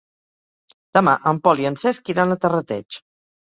Demà 0.99 1.13
en 1.33 1.43
Pol 1.49 1.63
i 1.67 1.71
en 1.73 1.79
Cesc 1.85 2.13
iran 2.17 2.37
a 2.37 2.41
Terrateig. 2.47 3.03